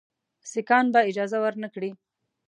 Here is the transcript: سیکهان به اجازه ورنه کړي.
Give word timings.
سیکهان 0.51 0.85
به 0.93 0.99
اجازه 1.11 1.37
ورنه 1.43 1.67
کړي. 1.73 1.91